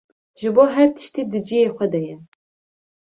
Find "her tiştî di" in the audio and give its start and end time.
0.75-1.39